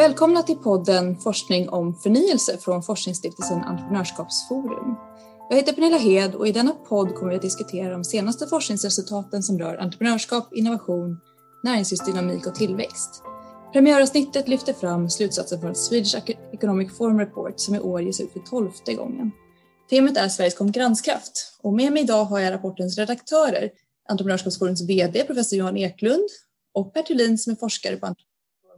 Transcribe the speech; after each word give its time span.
Välkomna 0.00 0.42
till 0.42 0.56
podden 0.56 1.16
Forskning 1.16 1.68
om 1.68 1.94
förnyelse 1.94 2.58
från 2.58 2.82
forskningsstiftelsen 2.82 3.58
Entreprenörskapsforum. 3.62 4.96
Jag 5.50 5.56
heter 5.56 5.72
Pernilla 5.72 5.98
Hed 5.98 6.34
och 6.34 6.48
i 6.48 6.52
denna 6.52 6.72
podd 6.72 7.14
kommer 7.14 7.30
vi 7.30 7.36
att 7.36 7.42
diskutera 7.42 7.92
de 7.92 8.04
senaste 8.04 8.46
forskningsresultaten 8.46 9.42
som 9.42 9.58
rör 9.58 9.76
entreprenörskap, 9.76 10.52
innovation, 10.52 11.20
näringslivsdynamik 11.62 12.46
och 12.46 12.54
tillväxt. 12.54 13.22
Premiäravsnittet 13.72 14.48
lyfter 14.48 14.72
fram 14.72 15.10
slutsatser 15.10 15.58
från 15.58 15.74
Swedish 15.74 16.16
Economic 16.52 16.96
Forum 16.96 17.18
Report 17.18 17.54
som 17.56 17.74
i 17.74 17.80
år 17.80 18.02
ges 18.02 18.20
ut 18.20 18.32
för 18.32 18.40
tolfte 18.40 18.94
gången. 18.94 19.30
Temat 19.90 20.16
är 20.16 20.28
Sveriges 20.28 20.58
konkurrenskraft 20.58 21.58
och 21.62 21.72
med 21.72 21.92
mig 21.92 22.02
idag 22.02 22.24
har 22.24 22.38
jag 22.40 22.52
rapportens 22.52 22.98
redaktörer, 22.98 23.70
Entreprenörskapsforums 24.08 24.88
VD 24.88 25.24
professor 25.24 25.58
Johan 25.58 25.76
Eklund 25.76 26.28
och 26.74 26.94
Per 26.94 27.02
Thulin 27.02 27.38
som 27.38 27.52
är 27.52 27.56
forskare 27.56 27.96
på 27.96 28.06
Entreprenörskapsforum 28.06 28.30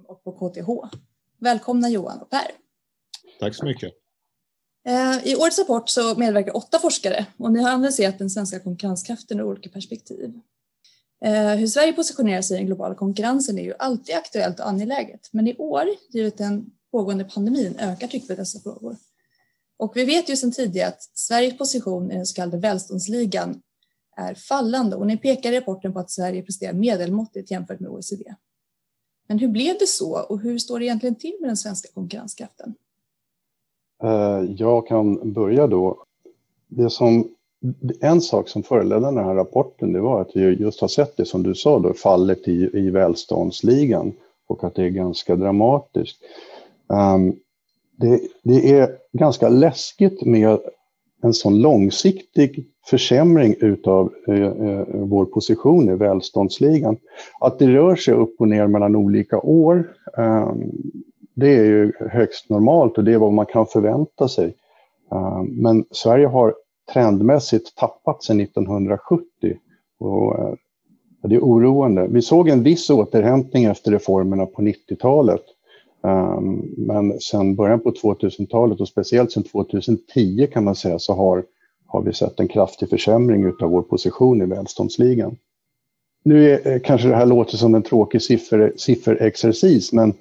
och 0.08 0.24
på 0.24 0.32
KTH. 0.32 0.96
Välkomna 1.42 1.88
Johan 1.88 2.18
och 2.18 2.30
Per. 2.30 2.50
Tack 3.40 3.54
så 3.54 3.64
mycket. 3.64 3.92
Eh, 4.88 5.26
I 5.26 5.36
årets 5.36 5.58
rapport 5.58 5.88
så 5.88 6.14
medverkar 6.14 6.56
åtta 6.56 6.78
forskare 6.78 7.26
och 7.36 7.52
ni 7.52 7.62
har 7.62 7.70
analyserat 7.70 8.18
den 8.18 8.30
svenska 8.30 8.60
konkurrenskraften 8.60 9.40
ur 9.40 9.44
olika 9.44 9.70
perspektiv. 9.70 10.40
Eh, 11.24 11.54
hur 11.54 11.66
Sverige 11.66 11.92
positionerar 11.92 12.42
sig 12.42 12.56
i 12.56 12.58
den 12.58 12.66
globala 12.66 12.94
konkurrensen 12.94 13.58
är 13.58 13.62
ju 13.62 13.74
alltid 13.78 14.14
aktuellt 14.14 14.60
och 14.60 14.68
angeläget, 14.68 15.28
men 15.32 15.48
i 15.48 15.56
år, 15.56 15.84
givet 16.10 16.38
den 16.38 16.66
pågående 16.90 17.24
pandemin, 17.24 17.76
ökar 17.78 18.08
trycket 18.08 18.28
på 18.28 18.34
dessa 18.34 18.60
frågor. 18.60 18.96
Och 19.76 19.96
vi 19.96 20.04
vet 20.04 20.28
ju 20.28 20.36
sedan 20.36 20.52
tidigare 20.52 20.88
att 20.88 21.02
Sveriges 21.14 21.58
position 21.58 22.10
i 22.10 22.14
den 22.14 22.26
så 22.26 22.34
kallade 22.34 22.58
välståndsligan 22.58 23.62
är 24.16 24.34
fallande 24.34 24.96
och 24.96 25.06
ni 25.06 25.16
pekar 25.16 25.52
i 25.52 25.60
rapporten 25.60 25.92
på 25.92 25.98
att 25.98 26.10
Sverige 26.10 26.42
presterar 26.42 26.72
medelmåttigt 26.72 27.50
jämfört 27.50 27.80
med 27.80 27.90
OECD. 27.90 28.34
Men 29.32 29.38
hur 29.38 29.48
blev 29.48 29.76
det 29.78 29.86
så 29.86 30.22
och 30.28 30.40
hur 30.40 30.58
står 30.58 30.78
det 30.78 30.84
egentligen 30.84 31.14
till 31.14 31.36
med 31.40 31.50
den 31.50 31.56
svenska 31.56 31.88
konkurrenskraften? 31.94 32.74
Eh, 34.02 34.42
jag 34.56 34.86
kan 34.86 35.32
börja 35.32 35.66
då. 35.66 36.04
Det 36.68 36.90
som, 36.90 37.28
en 38.00 38.20
sak 38.20 38.48
som 38.48 38.62
föreledde 38.62 39.06
den 39.06 39.16
här 39.16 39.34
rapporten 39.34 39.92
det 39.92 40.00
var 40.00 40.20
att 40.20 40.30
vi 40.34 40.40
just 40.40 40.80
har 40.80 40.88
sett 40.88 41.16
det 41.16 41.24
som 41.24 41.42
du 41.42 41.54
sa, 41.54 41.78
då, 41.78 41.94
fallet 41.94 42.48
i, 42.48 42.70
i 42.72 42.90
välståndsligan 42.90 44.12
och 44.46 44.64
att 44.64 44.74
det 44.74 44.84
är 44.84 44.88
ganska 44.88 45.36
dramatiskt. 45.36 46.16
Um, 46.86 47.36
det, 47.96 48.20
det, 48.42 48.70
är 48.78 48.96
ganska 49.12 49.48
läskigt 49.48 50.24
med 50.24 50.58
en 51.22 51.34
sån 51.34 51.60
långsiktig 51.60 52.66
försämring 52.86 53.54
utav 53.60 54.12
eh, 54.28 54.42
eh, 54.42 54.86
vår 54.88 55.24
position 55.24 55.88
i 55.88 55.94
välståndsligan. 55.94 56.96
Att 57.40 57.58
det 57.58 57.66
rör 57.66 57.96
sig 57.96 58.14
upp 58.14 58.34
och 58.38 58.48
ner 58.48 58.66
mellan 58.66 58.96
olika 58.96 59.40
år, 59.40 59.92
eh, 60.18 60.52
det 61.34 61.56
är 61.56 61.64
ju 61.64 61.92
högst 62.10 62.50
normalt 62.50 62.98
och 62.98 63.04
det 63.04 63.12
är 63.12 63.18
vad 63.18 63.32
man 63.32 63.46
kan 63.46 63.66
förvänta 63.66 64.28
sig. 64.28 64.54
Eh, 65.12 65.42
men 65.42 65.84
Sverige 65.90 66.26
har 66.26 66.54
trendmässigt 66.92 67.76
tappat 67.76 68.22
sedan 68.22 68.40
1970 68.40 69.26
och 69.98 70.38
eh, 70.38 70.54
det 71.22 71.34
är 71.34 71.40
oroande. 71.40 72.06
Vi 72.10 72.22
såg 72.22 72.48
en 72.48 72.62
viss 72.62 72.90
återhämtning 72.90 73.64
efter 73.64 73.90
reformerna 73.90 74.46
på 74.46 74.62
90-talet. 74.62 75.42
Um, 76.04 76.74
men 76.76 77.20
sen 77.20 77.54
början 77.54 77.80
på 77.80 77.90
2000-talet 77.90 78.80
och 78.80 78.88
speciellt 78.88 79.32
sen 79.32 79.42
2010 79.42 80.46
kan 80.52 80.64
man 80.64 80.74
säga 80.74 80.98
så 80.98 81.14
har, 81.14 81.44
har 81.86 82.02
vi 82.02 82.12
sett 82.12 82.40
en 82.40 82.48
kraftig 82.48 82.90
försämring 82.90 83.46
av 83.46 83.70
vår 83.70 83.82
position 83.82 84.42
i 84.42 84.46
välståndsligan. 84.46 85.36
Nu 86.24 86.50
är, 86.50 86.72
eh, 86.72 86.80
kanske 86.80 87.08
det 87.08 87.16
här 87.16 87.26
låter 87.26 87.56
som 87.56 87.74
en 87.74 87.82
tråkig 87.82 88.22
siffer, 88.22 88.72
sifferexercis 88.76 89.92
men 89.92 90.14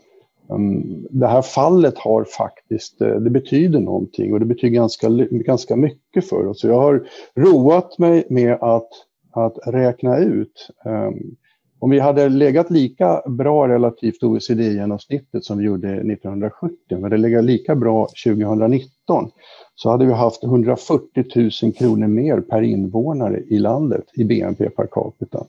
um, 0.47 1.07
det 1.09 1.27
här 1.27 1.41
fallet 1.41 1.97
har 1.97 2.23
faktiskt, 2.23 3.01
eh, 3.01 3.15
det 3.15 3.29
betyder 3.29 3.79
någonting 3.79 4.33
och 4.33 4.39
det 4.39 4.45
betyder 4.45 4.75
ganska, 4.75 5.09
ganska 5.31 5.75
mycket 5.75 6.29
för 6.29 6.47
oss. 6.47 6.63
Jag 6.63 6.81
har 6.81 7.07
roat 7.35 7.97
mig 7.97 8.25
med 8.29 8.53
att, 8.61 8.89
att 9.31 9.57
räkna 9.65 10.17
ut 10.17 10.69
um, 10.85 11.35
om 11.81 11.89
vi 11.89 11.99
hade 11.99 12.29
legat 12.29 12.69
lika 12.69 13.21
bra 13.25 13.67
relativt 13.67 14.23
OECD-genomsnittet 14.23 15.45
som 15.45 15.57
vi 15.57 15.63
gjorde 15.63 15.89
1970, 15.89 16.75
men 16.89 17.09
det 17.09 17.17
legat 17.17 17.43
lika 17.43 17.75
bra 17.75 18.07
2019, 18.25 19.31
så 19.75 19.89
hade 19.89 20.05
vi 20.05 20.13
haft 20.13 20.43
140 20.43 21.25
000 21.63 21.73
kronor 21.73 22.07
mer 22.07 22.39
per 22.39 22.61
invånare 22.61 23.39
i 23.39 23.59
landet 23.59 24.03
i 24.13 24.23
BNP 24.23 24.69
per 24.69 24.87
capita. 24.91 25.45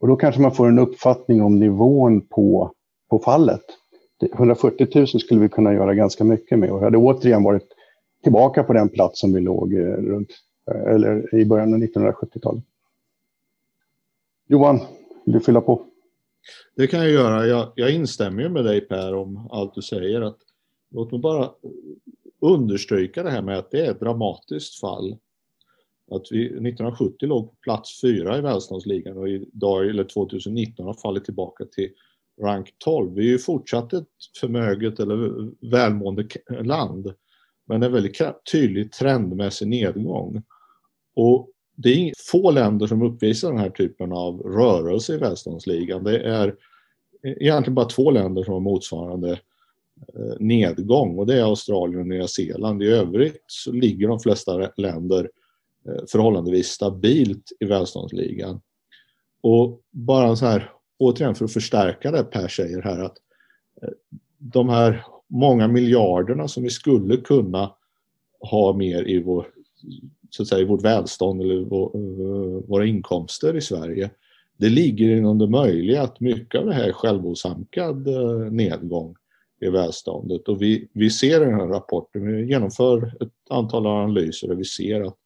Och 0.00 0.08
då 0.08 0.16
kanske 0.16 0.40
man 0.40 0.54
får 0.54 0.68
en 0.68 0.78
uppfattning 0.78 1.42
om 1.42 1.58
nivån 1.58 2.20
på, 2.20 2.72
på 3.10 3.18
fallet. 3.18 3.64
140 4.34 4.86
000 4.94 5.06
skulle 5.06 5.40
vi 5.40 5.48
kunna 5.48 5.74
göra 5.74 5.94
ganska 5.94 6.24
mycket 6.24 6.58
med 6.58 6.70
och 6.70 6.80
hade 6.80 6.98
återigen 6.98 7.42
varit 7.42 7.68
tillbaka 8.22 8.62
på 8.62 8.72
den 8.72 8.88
plats 8.88 9.20
som 9.20 9.32
vi 9.32 9.40
låg 9.40 9.74
eh, 9.74 9.78
runt, 9.86 10.28
eh, 10.70 10.94
eller 10.94 11.34
i 11.34 11.44
början 11.44 11.74
av 11.74 11.80
1970-talet. 11.80 12.64
Johan, 14.48 14.80
vill 15.26 15.34
du 15.34 15.40
fylla 15.40 15.60
på? 15.60 15.86
Det 16.76 16.86
kan 16.86 17.00
jag 17.00 17.10
göra. 17.10 17.46
Jag, 17.46 17.72
jag 17.74 17.90
instämmer 17.90 18.48
med 18.48 18.64
dig 18.64 18.80
Per 18.80 19.14
om 19.14 19.48
allt 19.50 19.74
du 19.74 19.82
säger. 19.82 20.20
Att, 20.20 20.38
låt 20.90 21.10
mig 21.10 21.20
bara 21.20 21.50
understryka 22.40 23.22
det 23.22 23.30
här 23.30 23.42
med 23.42 23.58
att 23.58 23.70
det 23.70 23.86
är 23.86 23.90
ett 23.90 24.00
dramatiskt 24.00 24.80
fall. 24.80 25.16
Att 26.10 26.22
vi 26.30 26.46
1970 26.46 27.26
låg 27.26 27.50
på 27.50 27.56
plats 27.62 28.00
fyra 28.00 28.38
i 28.38 28.40
välståndsligan 28.40 29.18
och 29.18 29.28
idag, 29.28 29.88
eller 29.88 30.04
2019, 30.04 30.86
har 30.86 30.94
fallit 30.94 31.24
tillbaka 31.24 31.64
till 31.64 31.90
rank 32.42 32.74
12. 32.78 33.14
Vi 33.14 33.26
är 33.26 33.30
ju 33.30 33.38
fortsatt 33.38 33.92
ett 33.92 34.08
förmöget 34.40 35.00
eller 35.00 35.50
välmående 35.70 36.28
land, 36.62 37.14
men 37.66 37.82
en 37.82 37.92
väldigt 37.92 38.20
tydlig 38.52 38.92
trendmässig 38.92 39.68
nedgång. 39.68 40.42
Och 41.16 41.50
det 41.76 42.08
är 42.08 42.12
få 42.30 42.50
länder 42.50 42.86
som 42.86 43.02
uppvisar 43.02 43.50
den 43.50 43.60
här 43.60 43.70
typen 43.70 44.12
av 44.12 44.40
rörelse 44.40 45.14
i 45.14 45.18
välståndsligan. 45.18 46.04
Det 46.04 46.18
är 46.18 46.54
egentligen 47.22 47.74
bara 47.74 47.86
två 47.86 48.10
länder 48.10 48.44
som 48.44 48.52
har 48.54 48.60
motsvarande 48.60 49.30
eh, 50.14 50.34
nedgång 50.40 51.18
och 51.18 51.26
det 51.26 51.34
är 51.34 51.42
Australien 51.42 52.00
och 52.00 52.06
Nya 52.06 52.28
Zeeland. 52.28 52.82
I 52.82 52.86
övrigt 52.86 53.44
så 53.46 53.72
ligger 53.72 54.08
de 54.08 54.20
flesta 54.20 54.70
länder 54.76 55.30
eh, 55.88 56.04
förhållandevis 56.08 56.68
stabilt 56.68 57.52
i 57.60 57.64
välståndsligan. 57.64 58.60
Och 59.40 59.80
bara 59.90 60.36
så 60.36 60.46
här, 60.46 60.70
återigen 60.98 61.34
för 61.34 61.44
att 61.44 61.52
förstärka 61.52 62.10
det 62.10 62.24
Per 62.24 62.48
säger 62.48 62.82
här 62.82 63.04
att 63.04 63.16
eh, 63.82 63.88
de 64.38 64.68
här 64.68 65.04
många 65.26 65.68
miljarderna 65.68 66.48
som 66.48 66.62
vi 66.62 66.70
skulle 66.70 67.16
kunna 67.16 67.72
ha 68.40 68.72
mer 68.72 69.08
i 69.08 69.22
vår 69.22 69.46
så 70.30 70.42
att 70.42 70.48
säga, 70.48 70.66
vårt 70.66 70.84
välstånd 70.84 71.42
eller 71.42 71.60
eh, 71.60 72.62
våra 72.68 72.86
inkomster 72.86 73.56
i 73.56 73.60
Sverige. 73.60 74.10
Det 74.56 74.68
ligger 74.68 75.16
inom 75.16 75.38
det 75.38 75.48
möjliga 75.48 76.02
att 76.02 76.20
mycket 76.20 76.60
av 76.60 76.66
det 76.66 76.74
här 76.74 76.88
är 76.88 76.92
självosamkad 76.92 78.08
eh, 78.08 78.52
nedgång 78.52 79.16
i 79.60 79.68
välståndet 79.68 80.48
och 80.48 80.62
vi, 80.62 80.88
vi 80.92 81.10
ser 81.10 81.42
i 81.42 81.44
den 81.44 81.54
här 81.54 81.66
rapporten, 81.66 82.26
vi 82.26 82.48
genomför 82.48 83.06
ett 83.20 83.50
antal 83.50 83.86
analyser 83.86 84.50
och 84.50 84.60
vi 84.60 84.64
ser 84.64 85.00
att 85.00 85.16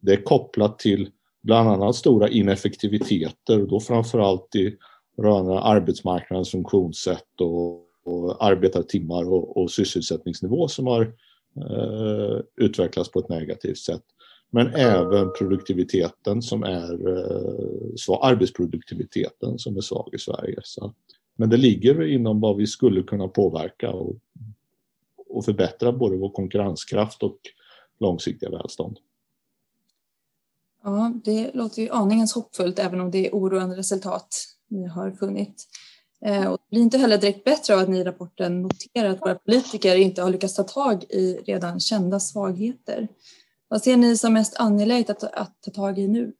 det 0.00 0.12
är 0.12 0.22
kopplat 0.22 0.78
till 0.78 1.10
bland 1.42 1.68
annat 1.68 1.96
stora 1.96 2.28
ineffektiviteter 2.28 3.62
och 3.62 3.68
då 3.68 3.80
framförallt 3.80 4.54
i 4.56 4.76
rörande 5.18 5.60
arbetsmarknadens 5.60 6.50
funktionssätt 6.50 7.40
och, 7.40 7.80
och 8.04 8.44
arbetartimmar 8.44 9.32
och, 9.32 9.56
och 9.56 9.70
sysselsättningsnivå 9.70 10.68
som 10.68 10.86
har 10.86 11.02
eh, 11.56 12.40
utvecklats 12.56 13.10
på 13.10 13.18
ett 13.18 13.28
negativt 13.28 13.78
sätt. 13.78 14.02
Men 14.56 14.74
även 14.74 15.32
produktiviteten 15.32 16.42
som 16.42 16.62
är 16.62 17.08
eh, 17.08 18.18
arbetsproduktiviteten 18.20 19.58
som 19.58 19.76
är 19.76 19.80
svag 19.80 20.08
i 20.12 20.18
Sverige. 20.18 20.60
Så, 20.62 20.94
men 21.36 21.50
det 21.50 21.56
ligger 21.56 22.06
inom 22.06 22.40
vad 22.40 22.56
vi 22.56 22.66
skulle 22.66 23.02
kunna 23.02 23.28
påverka 23.28 23.90
och, 23.90 24.16
och 25.28 25.44
förbättra 25.44 25.92
både 25.92 26.16
vår 26.16 26.30
konkurrenskraft 26.30 27.22
och 27.22 27.38
långsiktiga 28.00 28.50
välstånd. 28.50 28.98
Ja, 30.84 31.12
det 31.24 31.50
låter 31.54 31.82
ju 31.82 31.90
aningens 31.90 32.34
hoppfullt 32.34 32.78
även 32.78 33.00
om 33.00 33.10
det 33.10 33.26
är 33.26 33.32
oroande 33.32 33.76
resultat 33.76 34.28
ni 34.68 34.86
har 34.86 35.10
funnit. 35.10 35.64
Eh, 36.24 36.46
och 36.46 36.58
det 36.58 36.70
blir 36.70 36.82
inte 36.82 36.98
heller 36.98 37.18
direkt 37.18 37.44
bättre 37.44 37.74
av 37.74 37.80
att 37.80 37.88
ni 37.88 37.98
i 37.98 38.04
rapporten 38.04 38.62
noterar 38.62 39.08
att 39.10 39.20
våra 39.20 39.34
politiker 39.34 39.96
inte 39.96 40.22
har 40.22 40.30
lyckats 40.30 40.54
ta 40.54 40.62
tag 40.62 41.04
i 41.04 41.38
redan 41.46 41.80
kända 41.80 42.20
svagheter. 42.20 43.08
Vad 43.68 43.82
ser 43.82 43.96
ni 43.96 44.16
som 44.16 44.32
mest 44.32 44.60
angeläget 44.60 45.10
att, 45.10 45.22
att 45.22 45.62
ta 45.62 45.70
tag 45.70 45.98
i 45.98 46.08
nu? 46.08 46.32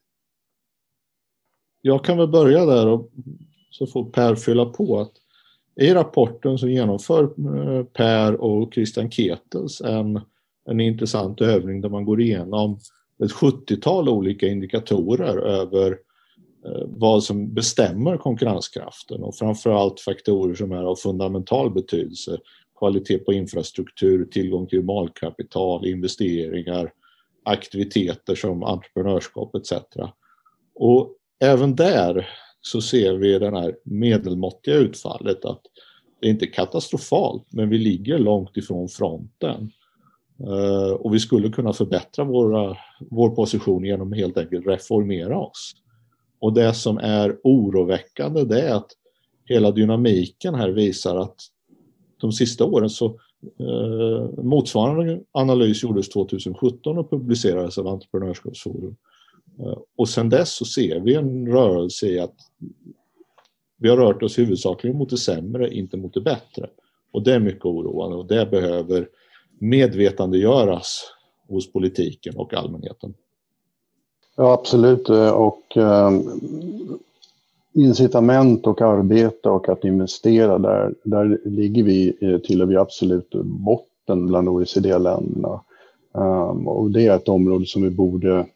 Jag 1.82 2.04
kan 2.04 2.18
väl 2.18 2.28
börja 2.28 2.66
där 2.66 2.86
och 2.86 3.10
så 3.70 3.86
får 3.86 4.10
Per 4.10 4.34
fylla 4.34 4.64
på. 4.64 5.00
att 5.00 5.12
I 5.80 5.94
rapporten 5.94 6.58
så 6.58 6.68
genomför 6.68 7.22
eh, 7.22 7.84
Per 7.84 8.34
och 8.34 8.74
Christian 8.74 9.10
Ketels 9.10 9.80
en, 9.80 10.20
en 10.68 10.80
intressant 10.80 11.40
övning 11.40 11.80
där 11.80 11.88
man 11.88 12.04
går 12.04 12.20
igenom 12.20 12.78
ett 13.24 13.32
70-tal 13.32 14.08
olika 14.08 14.46
indikatorer 14.46 15.36
över 15.36 15.90
eh, 16.66 16.86
vad 16.86 17.24
som 17.24 17.54
bestämmer 17.54 18.16
konkurrenskraften 18.16 19.22
och 19.22 19.36
framförallt 19.36 20.00
faktorer 20.00 20.54
som 20.54 20.72
är 20.72 20.84
av 20.84 20.96
fundamental 20.96 21.70
betydelse. 21.70 22.38
Kvalitet 22.78 23.18
på 23.18 23.32
infrastruktur, 23.32 24.24
tillgång 24.24 24.66
till 24.66 24.78
humankapital, 24.78 25.86
investeringar, 25.86 26.92
aktiviteter 27.46 28.34
som 28.34 28.62
entreprenörskap 28.62 29.54
etc. 29.54 29.72
Och 30.74 31.14
även 31.40 31.76
där 31.76 32.28
så 32.60 32.80
ser 32.80 33.14
vi 33.14 33.38
det 33.38 33.50
här 33.50 33.76
medelmåttiga 33.84 34.74
utfallet 34.74 35.44
att 35.44 35.62
det 36.20 36.26
är 36.26 36.30
inte 36.30 36.46
katastrofalt 36.46 37.46
men 37.52 37.68
vi 37.68 37.78
ligger 37.78 38.18
långt 38.18 38.56
ifrån 38.56 38.88
fronten. 38.88 39.70
Uh, 40.40 40.92
och 40.92 41.14
vi 41.14 41.20
skulle 41.20 41.48
kunna 41.48 41.72
förbättra 41.72 42.24
våra, 42.24 42.76
vår 43.10 43.30
position 43.30 43.84
genom 43.84 44.12
att 44.12 44.18
helt 44.18 44.38
enkelt 44.38 44.66
reformera 44.66 45.38
oss. 45.38 45.72
Och 46.38 46.52
det 46.52 46.74
som 46.74 46.98
är 46.98 47.36
oroväckande 47.42 48.44
det 48.44 48.60
är 48.60 48.74
att 48.74 48.90
hela 49.44 49.70
dynamiken 49.70 50.54
här 50.54 50.68
visar 50.68 51.16
att 51.16 51.36
de 52.20 52.32
sista 52.32 52.64
åren 52.64 52.90
så 52.90 53.20
Eh, 53.60 54.44
motsvarande 54.44 55.20
analys 55.32 55.82
gjordes 55.82 56.08
2017 56.08 56.98
och 56.98 57.10
publicerades 57.10 57.78
av 57.78 57.86
Entreprenörskapsforum. 57.86 58.96
Uh, 59.60 59.78
och 59.96 60.08
sedan 60.08 60.28
dess 60.28 60.56
så 60.56 60.64
ser 60.64 61.00
vi 61.00 61.14
en 61.14 61.46
rörelse 61.46 62.06
i 62.06 62.18
att 62.18 62.34
vi 63.78 63.88
har 63.88 63.96
rört 63.96 64.22
oss 64.22 64.38
huvudsakligen 64.38 64.98
mot 64.98 65.10
det 65.10 65.16
sämre, 65.16 65.74
inte 65.74 65.96
mot 65.96 66.14
det 66.14 66.20
bättre. 66.20 66.70
Och 67.12 67.22
det 67.22 67.34
är 67.34 67.40
mycket 67.40 67.64
oroande 67.64 68.16
och 68.16 68.26
det 68.26 68.46
behöver 68.46 69.08
medvetandegöras 69.58 71.02
hos 71.48 71.72
politiken 71.72 72.36
och 72.36 72.54
allmänheten. 72.54 73.14
Ja, 74.36 74.52
absolut. 74.52 75.08
Och 75.08 75.76
eh, 75.76 76.10
incitament 77.76 78.66
och 78.66 78.82
arbete 78.82 79.48
och 79.48 79.68
att 79.68 79.84
investera, 79.84 80.58
där, 80.58 80.94
där 81.04 81.40
ligger 81.44 81.82
vi 81.82 82.16
eh, 82.20 82.38
till 82.38 82.62
och 82.62 82.68
med 82.68 82.78
absolut 82.78 83.30
botten 83.44 84.26
bland 84.26 84.48
OECD-länderna. 84.48 85.60
Um, 86.12 86.68
och 86.68 86.90
det 86.90 87.06
är 87.06 87.16
ett 87.16 87.28
område 87.28 87.66
som 87.66 87.82
vi 87.82 87.90
borde, 87.90 88.46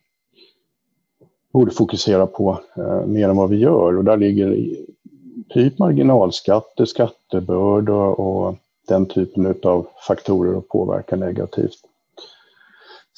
borde 1.52 1.70
fokusera 1.70 2.26
på 2.26 2.58
uh, 2.78 3.06
mer 3.06 3.28
än 3.28 3.36
vad 3.36 3.50
vi 3.50 3.56
gör. 3.56 3.96
Och 3.96 4.04
där 4.04 4.16
ligger 4.16 4.76
typ 5.48 5.78
marginalskatter, 5.78 6.84
skattebörda 6.84 7.94
och 7.94 8.56
den 8.88 9.06
typen 9.06 9.54
av 9.62 9.86
faktorer 10.06 10.58
att 10.58 10.68
påverka 10.68 11.16
negativt. 11.16 11.89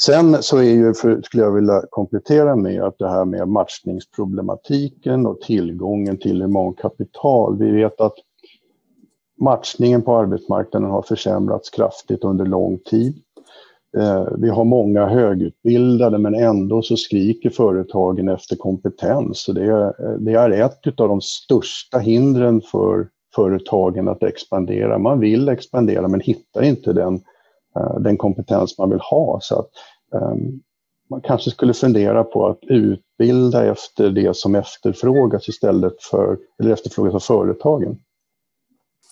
Sen 0.07 0.43
så 0.43 0.57
är 0.59 0.63
ju, 0.63 0.95
för, 0.95 1.23
skulle 1.23 1.43
jag 1.43 1.53
vilja 1.53 1.83
komplettera 1.91 2.57
med 2.57 2.83
att 2.83 2.99
det 2.99 3.09
här 3.09 3.25
med 3.25 3.49
matchningsproblematiken 3.49 5.27
och 5.27 5.41
tillgången 5.41 6.19
till 6.19 6.43
humankapital. 6.43 7.59
Vi 7.59 7.71
vet 7.71 8.01
att 8.01 8.15
matchningen 9.41 10.03
på 10.03 10.17
arbetsmarknaden 10.17 10.91
har 10.91 11.03
försämrats 11.03 11.71
kraftigt 11.71 12.25
under 12.25 12.47
lång 12.47 12.79
tid. 12.79 13.23
Eh, 13.99 14.27
vi 14.39 14.49
har 14.49 14.65
många 14.65 15.07
högutbildade 15.07 16.19
men 16.19 16.35
ändå 16.35 16.83
så 16.83 16.97
skriker 16.97 17.51
företagen 17.51 18.29
efter 18.29 18.57
kompetens. 18.57 19.47
Det, 19.55 19.65
är, 19.65 19.87
eh, 19.87 20.19
det 20.19 20.33
är 20.33 20.51
ett 20.51 21.01
av 21.01 21.09
de 21.09 21.21
största 21.21 21.99
hindren 21.99 22.61
för 22.61 23.09
företagen 23.35 24.09
att 24.09 24.23
expandera. 24.23 24.99
Man 24.99 25.21
vill 25.21 25.49
expandera 25.49 26.09
men 26.09 26.21
hittar 26.21 26.63
inte 26.63 26.93
den, 26.93 27.15
eh, 27.77 28.01
den 28.01 28.17
kompetens 28.17 28.79
man 28.79 28.91
vill 28.91 29.01
ha. 29.01 29.39
Så 29.43 29.59
att, 29.59 29.69
man 31.11 31.21
kanske 31.21 31.51
skulle 31.51 31.75
fundera 31.75 32.25
på 32.25 32.47
att 32.47 32.59
utbilda 32.63 33.67
efter 33.67 34.11
det 34.11 34.37
som 34.37 34.55
efterfrågas 34.55 35.49
istället 35.49 36.03
för, 36.03 36.39
eller 36.61 36.73
efterfrågas 36.73 37.15
av 37.15 37.21
företagen. 37.21 37.99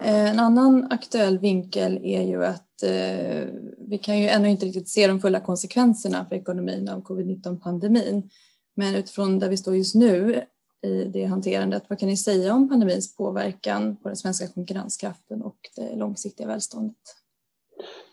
En 0.02 0.38
annan 0.38 0.88
aktuell 0.90 1.38
vinkel 1.38 2.00
är 2.04 2.22
ju 2.22 2.44
att 2.44 2.82
eh, 2.82 3.48
vi 3.78 3.98
kan 4.02 4.18
ju 4.18 4.28
ännu 4.28 4.50
inte 4.50 4.66
riktigt 4.66 4.88
se 4.88 5.06
de 5.06 5.20
fulla 5.20 5.40
konsekvenserna 5.40 6.26
för 6.28 6.36
ekonomin 6.36 6.88
av 6.88 7.02
covid-19-pandemin. 7.02 8.30
Men 8.76 8.94
utifrån 8.94 9.38
där 9.38 9.48
vi 9.48 9.56
står 9.56 9.76
just 9.76 9.94
nu 9.94 10.44
i 10.82 11.04
det 11.04 11.24
hanterandet, 11.24 11.82
vad 11.88 11.98
kan 11.98 12.08
ni 12.08 12.16
säga 12.16 12.54
om 12.54 12.68
pandemins 12.68 13.16
påverkan 13.16 13.96
på 13.96 14.08
den 14.08 14.16
svenska 14.16 14.48
konkurrenskraften 14.48 15.42
och 15.42 15.58
det 15.76 15.96
långsiktiga 15.96 16.46
välståndet? 16.46 16.96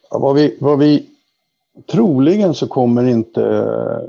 Ja, 0.10 0.20
vad, 0.20 0.36
vi, 0.36 0.58
vad 0.62 0.80
vi 0.80 1.10
troligen 1.92 2.54
så 2.54 2.68
kommer 2.68 3.08
inte 3.08 3.44
eh, 3.44 4.00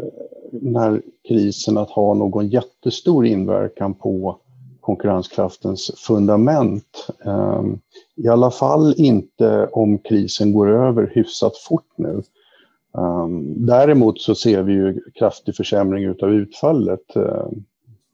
den 0.52 0.76
här 0.76 1.02
krisen 1.28 1.78
att 1.78 1.90
ha 1.90 2.14
någon 2.14 2.48
jättestor 2.48 3.26
inverkan 3.26 3.94
på 3.94 4.38
konkurrenskraftens 4.80 5.90
fundament. 5.96 7.08
Ehm, 7.24 7.78
I 8.16 8.28
alla 8.28 8.50
fall 8.50 8.94
inte 8.96 9.66
om 9.72 9.98
krisen 9.98 10.52
går 10.52 10.70
över 10.70 11.10
hyfsat 11.14 11.56
fort 11.56 11.92
nu. 11.96 12.22
Ehm, 12.98 13.66
däremot 13.66 14.20
så 14.20 14.34
ser 14.34 14.62
vi 14.62 14.72
ju 14.72 15.00
kraftig 15.14 15.56
försämring 15.56 16.04
utav 16.04 16.30
utfallet. 16.30 17.16
Eh, 17.16 17.46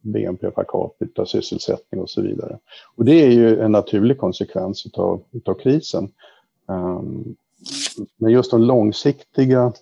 BNP 0.02 0.50
per 0.50 0.64
capita, 0.68 1.26
sysselsättning 1.26 2.00
och 2.00 2.10
så 2.10 2.22
vidare. 2.22 2.58
Och 2.96 3.04
det 3.04 3.22
är 3.22 3.30
ju 3.30 3.60
en 3.60 3.72
naturlig 3.72 4.18
konsekvens 4.18 4.86
utav, 4.86 5.22
utav 5.32 5.54
krisen. 5.54 6.08
Ehm, 6.68 7.34
men 8.16 8.32
just 8.32 8.50
de 8.50 8.62
långsiktiga 8.62 9.72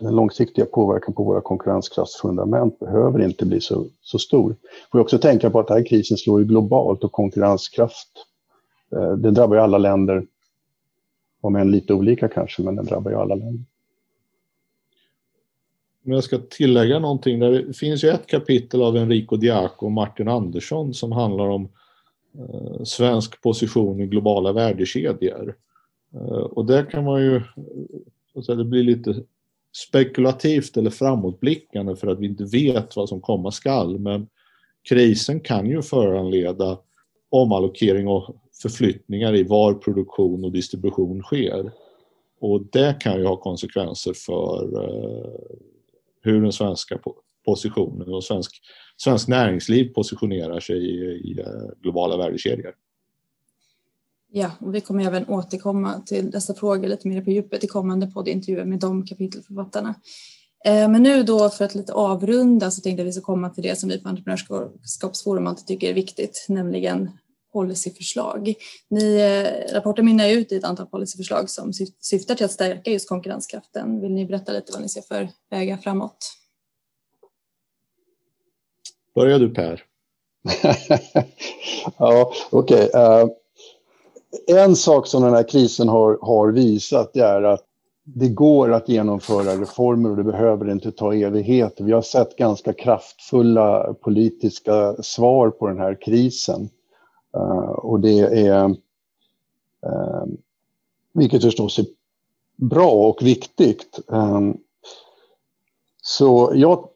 den 0.00 0.16
långsiktiga 0.16 0.66
påverkan 0.66 1.14
på 1.14 1.24
våra 1.24 1.40
konkurrenskraftsfundament 1.40 2.78
behöver 2.78 3.24
inte 3.24 3.46
bli 3.46 3.60
så, 3.60 3.86
så 4.02 4.18
stor. 4.18 4.56
Får 4.92 4.98
också 4.98 5.18
tänka 5.18 5.50
på 5.50 5.60
att 5.60 5.68
den 5.68 5.76
här 5.76 5.86
krisen 5.86 6.16
slår 6.16 6.40
ju 6.40 6.46
globalt 6.46 7.04
och 7.04 7.12
konkurrenskraft, 7.12 8.08
eh, 8.96 9.12
det 9.12 9.30
drabbar 9.30 9.56
ju 9.56 9.62
alla 9.62 9.78
länder, 9.78 10.26
om 11.40 11.56
än 11.56 11.70
lite 11.70 11.94
olika 11.94 12.28
kanske, 12.28 12.62
men 12.62 12.76
den 12.76 12.84
drabbar 12.84 13.10
ju 13.10 13.16
alla 13.16 13.34
länder. 13.34 13.64
Om 16.04 16.12
jag 16.12 16.24
ska 16.24 16.38
tillägga 16.38 16.98
någonting, 16.98 17.40
det 17.40 17.76
finns 17.76 18.04
ju 18.04 18.08
ett 18.08 18.26
kapitel 18.26 18.82
av 18.82 18.96
Enrico 18.96 19.36
Diaco 19.36 19.86
och 19.86 19.92
Martin 19.92 20.28
Andersson 20.28 20.94
som 20.94 21.12
handlar 21.12 21.48
om 21.48 21.68
eh, 22.38 22.84
svensk 22.84 23.42
position 23.42 24.00
i 24.00 24.06
globala 24.06 24.52
värdekedjor. 24.52 25.56
Eh, 26.14 26.42
och 26.42 26.66
där 26.66 26.90
kan 26.90 27.04
man 27.04 27.22
ju, 27.22 27.36
eh, 27.36 27.42
så 28.32 28.38
att 28.38 28.46
säga, 28.46 28.56
det 28.56 28.64
blir 28.64 28.82
lite 28.82 29.22
spekulativt 29.88 30.76
eller 30.76 30.90
framåtblickande 30.90 31.96
för 31.96 32.06
att 32.06 32.18
vi 32.18 32.26
inte 32.26 32.44
vet 32.44 32.96
vad 32.96 33.08
som 33.08 33.20
komma 33.20 33.50
skall. 33.50 33.98
Men 33.98 34.28
krisen 34.88 35.40
kan 35.40 35.66
ju 35.66 35.82
föranleda 35.82 36.78
omallokering 37.30 38.08
och 38.08 38.36
förflyttningar 38.62 39.34
i 39.34 39.42
var 39.42 39.74
produktion 39.74 40.44
och 40.44 40.52
distribution 40.52 41.22
sker. 41.22 41.72
Och 42.40 42.62
det 42.72 42.96
kan 43.00 43.18
ju 43.18 43.26
ha 43.26 43.36
konsekvenser 43.36 44.12
för 44.12 44.84
eh, 44.84 45.30
hur 46.22 46.42
den 46.42 46.52
svenska 46.52 46.98
positionen 47.44 48.14
och 48.14 48.24
svensk, 48.24 48.62
svensk 48.96 49.28
näringsliv 49.28 49.92
positionerar 49.94 50.60
sig 50.60 50.76
i, 50.76 50.98
i 51.04 51.44
globala 51.82 52.16
värdekedjor. 52.16 52.74
Ja, 54.34 54.50
och 54.60 54.74
vi 54.74 54.80
kommer 54.80 55.04
även 55.06 55.28
återkomma 55.28 56.00
till 56.06 56.30
dessa 56.30 56.54
frågor 56.54 56.88
lite 56.88 57.08
mer 57.08 57.22
på 57.22 57.30
djupet 57.30 57.64
i 57.64 57.66
kommande 57.66 58.06
poddintervjuer 58.06 58.64
med 58.64 58.78
de 58.78 59.06
kapitelförfattarna. 59.06 59.94
Eh, 60.64 60.88
men 60.88 61.02
nu 61.02 61.22
då 61.22 61.50
för 61.50 61.64
att 61.64 61.74
lite 61.74 61.92
avrunda 61.92 62.70
så 62.70 62.80
tänkte 62.80 63.02
jag 63.02 63.06
att 63.06 63.08
vi 63.08 63.12
ska 63.12 63.22
komma 63.22 63.50
till 63.50 63.62
det 63.62 63.78
som 63.78 63.88
vi 63.88 63.98
på 63.98 64.08
Entreprenörskapsforum 64.08 65.46
alltid 65.46 65.66
tycker 65.66 65.90
är 65.90 65.94
viktigt, 65.94 66.46
nämligen 66.48 67.10
policyförslag. 67.52 68.54
Ni, 68.88 69.16
eh, 69.16 69.74
rapporten 69.74 70.04
mynnar 70.04 70.28
ut 70.28 70.52
i 70.52 70.56
ett 70.56 70.64
antal 70.64 70.86
policyförslag 70.86 71.50
som 71.50 71.72
syftar 72.00 72.34
till 72.34 72.44
att 72.44 72.52
stärka 72.52 72.90
just 72.90 73.08
konkurrenskraften. 73.08 74.00
Vill 74.00 74.12
ni 74.12 74.26
berätta 74.26 74.52
lite 74.52 74.72
vad 74.72 74.82
ni 74.82 74.88
ser 74.88 75.02
för 75.02 75.28
vägar 75.50 75.76
framåt? 75.76 76.32
Börjar 79.14 79.38
du 79.38 79.54
Per. 79.54 79.82
ja, 81.98 82.32
okej. 82.50 82.88
Okay. 82.88 83.02
Uh, 83.02 83.30
en 84.46 84.76
sak 84.76 85.06
som 85.06 85.22
den 85.22 85.34
här 85.34 85.48
krisen 85.48 85.88
har, 85.88 86.18
har 86.22 86.48
visat 86.48 87.16
är 87.16 87.42
att 87.42 87.64
det 88.04 88.28
går 88.28 88.72
att 88.72 88.88
genomföra 88.88 89.56
reformer 89.60 90.10
och 90.10 90.16
det 90.16 90.24
behöver 90.24 90.70
inte 90.70 90.92
ta 90.92 91.14
evigheter. 91.14 91.84
Vi 91.84 91.92
har 91.92 92.02
sett 92.02 92.36
ganska 92.36 92.72
kraftfulla 92.72 93.94
politiska 93.94 94.94
svar 95.02 95.50
på 95.50 95.68
den 95.68 95.78
här 95.78 95.98
krisen. 96.02 96.68
Uh, 97.36 97.70
och 97.70 98.00
det 98.00 98.18
är, 98.18 98.64
uh, 98.64 100.24
vilket 101.12 101.42
förstås 101.42 101.78
är 101.78 101.86
bra 102.56 102.90
och 102.90 103.22
viktigt. 103.22 104.00
Eh, 104.12 104.40
så 106.02 106.52
jag 106.54 106.88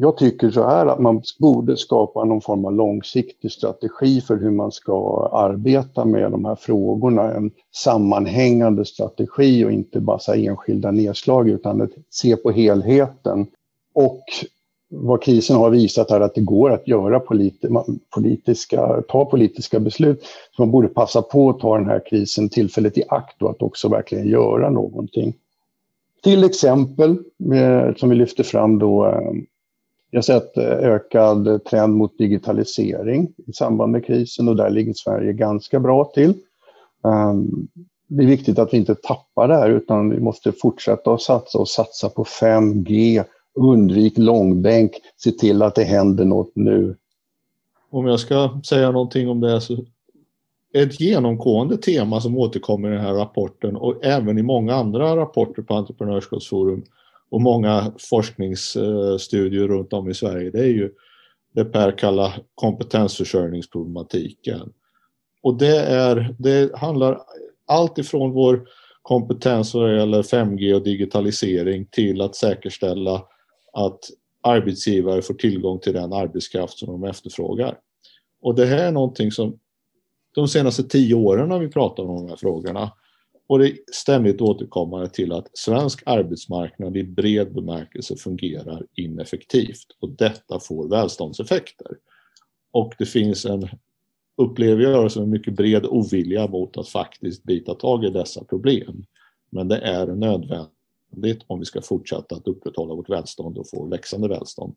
jag 0.00 0.16
tycker 0.16 0.50
så 0.50 0.62
här 0.62 0.86
att 0.86 0.98
man 0.98 1.22
borde 1.38 1.76
skapa 1.76 2.24
någon 2.24 2.40
form 2.40 2.64
av 2.64 2.72
långsiktig 2.72 3.52
strategi 3.52 4.20
för 4.20 4.36
hur 4.36 4.50
man 4.50 4.72
ska 4.72 5.28
arbeta 5.32 6.04
med 6.04 6.30
de 6.30 6.44
här 6.44 6.54
frågorna. 6.54 7.32
En 7.32 7.50
sammanhängande 7.74 8.84
strategi 8.84 9.64
och 9.64 9.72
inte 9.72 10.00
bara 10.00 10.34
enskilda 10.34 10.90
nedslag 10.90 11.48
utan 11.48 11.82
att 11.82 11.90
se 12.10 12.36
på 12.36 12.50
helheten. 12.50 13.46
Och 13.94 14.22
vad 14.88 15.22
krisen 15.22 15.56
har 15.56 15.70
visat 15.70 16.10
är 16.10 16.20
att 16.20 16.34
det 16.34 16.40
går 16.40 16.70
att 16.70 16.88
göra 16.88 17.20
politi 17.20 17.68
politiska, 18.14 19.02
ta 19.08 19.24
politiska 19.24 19.80
beslut. 19.80 20.22
Så 20.56 20.62
man 20.62 20.70
borde 20.70 20.88
passa 20.88 21.22
på 21.22 21.50
att 21.50 21.60
ta 21.60 21.76
den 21.78 21.86
här 21.86 22.02
krisen 22.10 22.48
tillfället 22.48 22.98
i 22.98 23.02
akt 23.08 23.42
och 23.42 23.50
att 23.50 23.62
också 23.62 23.88
verkligen 23.88 24.28
göra 24.28 24.70
någonting. 24.70 25.34
Till 26.22 26.44
exempel, 26.44 27.10
eh, 27.52 27.94
som 27.96 28.10
vi 28.10 28.16
lyfter 28.16 28.44
fram 28.44 28.78
då, 28.78 29.06
eh, 29.06 29.32
vi 30.10 30.16
har 30.16 30.22
sett 30.22 30.56
eh, 30.56 30.64
ökad 30.64 31.64
trend 31.64 31.94
mot 31.94 32.18
digitalisering 32.18 33.32
i 33.46 33.52
samband 33.52 33.92
med 33.92 34.06
krisen 34.06 34.48
och 34.48 34.56
där 34.56 34.70
ligger 34.70 34.92
Sverige 34.92 35.32
ganska 35.32 35.80
bra 35.80 36.04
till. 36.04 36.34
Ehm, 37.04 37.68
det 38.06 38.22
är 38.22 38.26
viktigt 38.26 38.58
att 38.58 38.72
vi 38.72 38.76
inte 38.76 38.94
tappar 38.94 39.48
det 39.48 39.54
här 39.54 39.70
utan 39.70 40.10
vi 40.10 40.20
måste 40.20 40.52
fortsätta 40.52 41.12
att 41.12 41.22
satsa 41.22 41.58
och 41.58 41.68
satsa 41.68 42.08
på 42.08 42.24
5G, 42.24 43.24
undvik 43.54 44.18
långbänk, 44.18 44.92
se 45.16 45.30
till 45.30 45.62
att 45.62 45.74
det 45.74 45.84
händer 45.84 46.24
något 46.24 46.52
nu. 46.54 46.96
Om 47.90 48.06
jag 48.06 48.20
ska 48.20 48.60
säga 48.64 48.90
någonting 48.90 49.28
om 49.28 49.40
det 49.40 49.60
så 49.60 49.76
ett 50.74 51.00
genomgående 51.00 51.76
tema 51.76 52.20
som 52.20 52.38
återkommer 52.38 52.88
i 52.88 52.94
den 52.94 53.00
här 53.00 53.14
rapporten 53.14 53.76
och 53.76 54.04
även 54.04 54.38
i 54.38 54.42
många 54.42 54.74
andra 54.74 55.16
rapporter 55.16 55.62
på 55.62 55.74
Entreprenörskapsforum 55.74 56.84
och 57.30 57.40
många 57.40 57.92
forskningsstudier 58.10 59.68
runt 59.68 59.92
om 59.92 60.10
i 60.10 60.14
Sverige, 60.14 60.50
det 60.50 60.60
är 60.60 60.72
ju 60.72 60.90
det 61.54 61.64
Per 61.64 61.98
kallar 61.98 62.42
kompetensförsörjningsproblematiken. 62.54 64.72
Och 65.42 65.58
det, 65.58 65.76
är, 65.76 66.34
det 66.38 66.76
handlar 66.76 67.20
allt 67.66 67.98
ifrån 67.98 68.32
vår 68.32 68.68
kompetens 69.02 69.74
vad 69.74 69.96
gäller 69.96 70.22
5G 70.22 70.74
och 70.74 70.82
digitalisering 70.82 71.86
till 71.90 72.20
att 72.20 72.36
säkerställa 72.36 73.24
att 73.72 73.98
arbetsgivare 74.42 75.22
får 75.22 75.34
tillgång 75.34 75.78
till 75.78 75.92
den 75.92 76.12
arbetskraft 76.12 76.78
som 76.78 76.88
de 76.88 77.04
efterfrågar. 77.04 77.78
Och 78.42 78.54
det 78.54 78.66
här 78.66 78.78
är 78.78 78.92
någonting 78.92 79.32
som 79.32 79.58
de 80.34 80.48
senaste 80.48 80.82
tio 80.82 81.14
åren 81.14 81.50
har 81.50 81.58
vi 81.58 81.68
pratat 81.68 81.98
om 81.98 82.16
de 82.16 82.28
här 82.28 82.36
frågorna. 82.36 82.92
Och 83.48 83.58
det 83.58 83.70
är 83.70 83.78
ständigt 83.92 84.40
återkommande 84.40 85.08
till 85.08 85.32
att 85.32 85.58
svensk 85.58 86.02
arbetsmarknad 86.06 86.96
i 86.96 87.04
bred 87.04 87.54
bemärkelse 87.54 88.16
fungerar 88.16 88.86
ineffektivt 88.94 89.86
och 90.00 90.10
detta 90.10 90.60
får 90.60 90.88
välståndseffekter. 90.88 91.96
Och 92.70 92.94
det 92.98 93.06
finns 93.06 93.44
en, 93.44 93.68
upplever 94.36 94.82
jag 94.82 95.12
som 95.12 95.22
en 95.22 95.30
mycket 95.30 95.56
bred 95.56 95.86
ovilja 95.86 96.48
mot 96.48 96.76
att 96.76 96.88
faktiskt 96.88 97.44
bita 97.44 97.74
tag 97.74 98.04
i 98.04 98.10
dessa 98.10 98.44
problem. 98.44 99.04
Men 99.50 99.68
det 99.68 99.78
är 99.78 100.06
nödvändigt 100.06 101.44
om 101.46 101.58
vi 101.58 101.64
ska 101.64 101.82
fortsätta 101.82 102.34
att 102.34 102.48
upprätthålla 102.48 102.94
vårt 102.94 103.10
välstånd 103.10 103.58
och 103.58 103.70
få 103.70 103.86
växande 103.86 104.28
välstånd. 104.28 104.74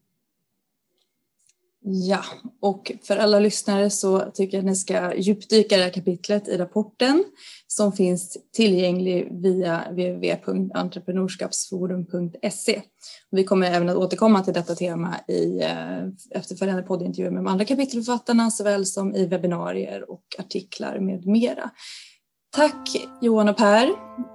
Ja, 1.84 2.24
och 2.62 2.92
för 3.04 3.18
alla 3.18 3.40
lyssnare 3.40 3.90
så 3.90 4.20
tycker 4.20 4.58
jag 4.58 4.62
att 4.62 4.70
ni 4.70 4.76
ska 4.76 5.16
djupdyka 5.16 5.76
i 5.76 5.78
det 5.78 5.84
här 5.84 5.92
kapitlet 5.92 6.48
i 6.48 6.58
rapporten 6.58 7.24
som 7.68 7.92
finns 7.92 8.38
tillgänglig 8.54 9.28
via 9.32 9.84
www.entreprenörskapsforum.se. 9.90 12.82
Vi 13.32 13.44
kommer 13.44 13.72
även 13.72 13.90
att 13.90 13.96
återkomma 13.96 14.44
till 14.44 14.54
detta 14.54 14.76
tema 14.76 15.16
i 15.28 15.62
eh, 15.62 16.04
efterföljande 16.30 16.84
poddintervjuer 16.84 17.32
med 17.32 17.44
de 17.44 17.48
andra 17.48 17.66
kapitelförfattarna 17.66 18.52
såväl 18.52 18.86
som 18.86 19.16
i 19.16 19.26
webbinarier 19.26 20.12
och 20.12 20.26
artiklar 20.40 21.00
med 21.00 21.26
mera. 21.26 21.70
Tack 22.56 22.90
Johan 23.22 23.50
och 23.50 23.58
Per 23.58 23.90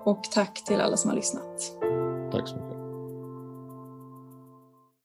och 0.04 0.24
tack 0.24 0.64
till 0.64 0.80
alla 0.80 0.96
som 0.96 1.10
har 1.10 1.16
lyssnat. 1.16 1.72
Tack 2.32 2.48
så 2.48 2.56
mycket. 2.56 2.75